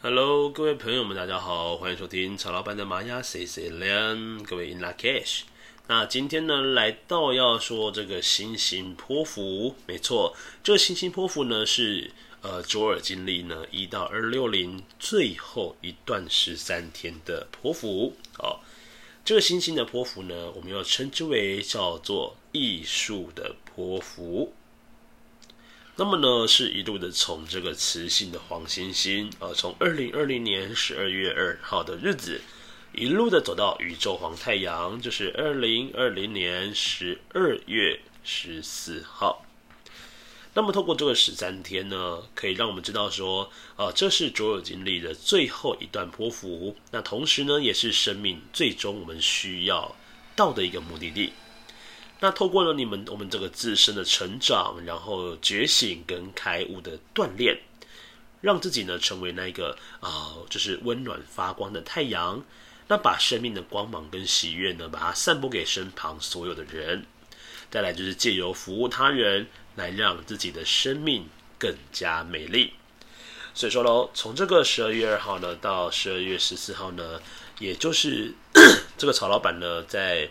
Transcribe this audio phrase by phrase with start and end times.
[0.00, 5.40] Hello，各位朋友们，大家好，欢迎收听曹老板的玛雅 C C 两，各位 In Lak'ech。
[5.88, 18.60] 那今天呢，来到要说这个星星波符，没错，这个星星波符呢是呃卓尔经历呢一到二六零最后一段十三天的波符哦。
[19.24, 24.52] 这个星星的波符呢，我们要称之为叫做艺术的波符。
[26.00, 32.40] 那么呢，是一路的从这个雌性的黄星星，呃，从二零二零年十二月二号的日子，
[32.92, 39.44] 一路的走到宇宙黄太阳，就是二零二零年十二月十四号。
[40.54, 49.96] 那么，透过这个十三天呢，可以让我们知道说，呃，这是卓尔经历的最后一段波幅，那同时呢，也是生命最终我们需要
[50.36, 51.32] 到的一个目的地。
[52.20, 57.56] 那透过了你们我们这个自身的成长，然后觉醒跟开悟的锻炼，
[58.40, 62.44] 让自己呢成为那个啊、呃，就是温暖发光的太阳。
[62.88, 67.06] 那把生命的光芒跟喜悦呢，把它散播给身旁所有的人。
[67.70, 72.72] 再来就是借由服务他人，来让自己的生命更加美丽。
[73.54, 77.20] 所以说喽，从这个十二月二号呢到十二月十四号呢，
[77.60, 78.34] 也就是
[78.98, 80.28] 这个曹老板呢在。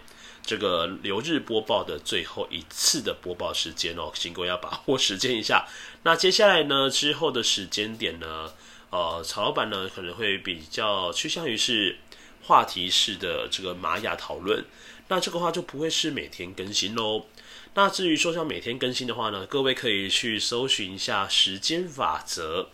[0.47, 5.67] 这个流日播报的最后一次的播报时间哦，请各位要把握时间一下。
[6.03, 8.53] 那接下来呢，之后的时间点呢，
[8.89, 11.97] 呃，曹老板呢可能会比较趋向于是
[12.43, 14.63] 话题式的这个玛雅讨论。
[15.09, 17.25] 那这个话就不会是每天更新喽。
[17.73, 22.69] 那至于说像每天更新的话呢，各位可以去搜寻一下时间法则，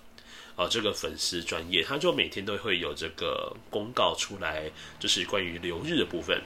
[0.55, 6.41] 呃，这个粉丝专页，他就每天都会有这个公告出来，就是关于流日的部分。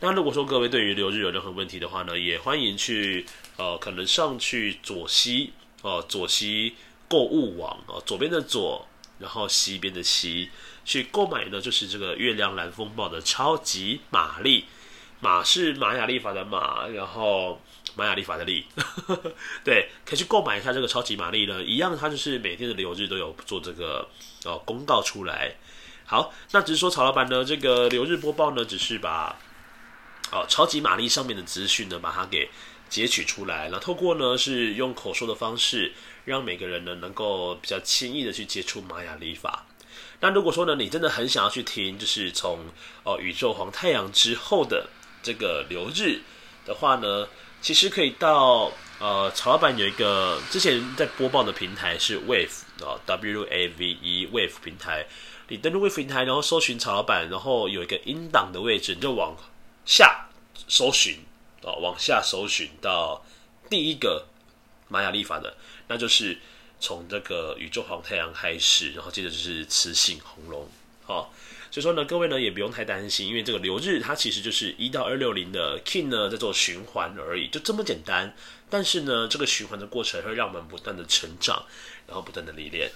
[0.00, 3.24] 那如果说各位对于流日有任何问题的话呢，也欢迎去
[3.56, 6.74] 呃，可能上去左西哦、左西
[7.08, 8.86] 购物网哦、左边的左，
[9.18, 10.50] 然后西边的西，
[10.84, 14.66] 去购买呢，就是这个月亮蓝风暴的超级玛丽，
[15.20, 17.60] 玛是玛雅历法的玛，然后
[17.96, 18.64] 玛雅历法的历，
[19.64, 24.08] 对，可以去购买一下这个超级玛丽呢，一样，它就是每天的流日都有做这个
[24.44, 25.56] 哦公告出来。
[26.04, 29.36] 好，那只是说曹老板呢，这个流日播报呢，只是把。
[30.32, 32.50] 哦，超级玛丽上面的资讯呢，把它给
[32.88, 35.92] 截取出来，然后透过呢是用口说的方式，
[36.24, 39.64] 让每个人呢能够比较轻易的去接触玛雅历法。
[40.18, 42.58] 那如果说呢，你真的很想要去听，就是从
[43.04, 44.88] 哦宇宙黄太阳之后的
[45.22, 46.18] 这个流日
[46.64, 47.28] 的话呢，
[47.66, 55.04] 其实可以到呃曹老板有一个之前在播报的平台是 Wave 啊 W A V E Wave 平台，
[55.48, 59.36] 你登录 Wave 平台，然后搜寻曹老板，然后有一个音档的位置，你就往。
[59.84, 60.28] 下
[60.68, 61.18] 搜寻
[61.64, 63.24] 啊，往下搜寻到
[63.68, 64.26] 第一个
[64.86, 65.56] 玛雅历法的，
[65.88, 66.38] 那就是
[66.78, 70.68] 从这个宇宙黄太阳开始，然后接着就是雌性红龙。
[71.04, 71.32] 好，
[71.70, 78.34] 所以说呢，各位呢也不用太担心，因为这个流日它其实就是一到二六零的 Kin 呢在做循环而已，就这么简单。
[78.68, 81.64] 但是呢，这个循环的过程会让我们不断的成长，
[82.06, 82.90] 然后不断的历练。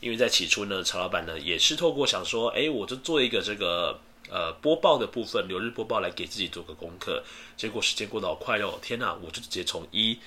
[0.00, 4.00] 因为在起初呢，曹老板呢也是透过想说，哎，我就做一个这个。
[4.30, 7.22] 呃，播报的部分，流日播报来给自己做个功课，
[7.58, 8.78] 结果时间过得好快哦！
[8.80, 10.18] 天哪，我就直接从一，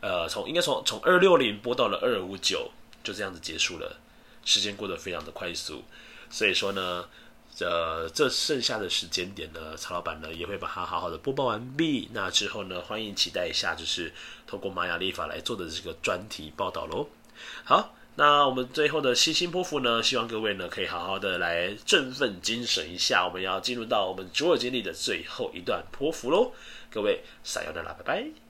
[0.00, 2.70] 呃，从应该从从二六零播到了二五九，
[3.02, 3.98] 就这样子结束了，
[4.44, 5.82] 时间过得非常的快速。
[6.30, 7.08] 所以说呢，
[7.58, 12.08] 呃，这剩下的时间点呢，曹老板呢也会把它好好的播报完毕。
[12.12, 14.12] 那之后呢，欢迎期待一下，就是
[14.46, 17.08] 透过玛雅历法来做的这个专题报道喽。
[17.64, 17.94] 好。
[18.16, 23.24] 那我们最后的星星波符呢，希望各位呢可以好好的来振奋精神一下。
[23.24, 26.52] 我们要进入到我们卓尔经历的最后一段波符喽，
[26.90, 28.49] 各位撒由那拉，拜拜。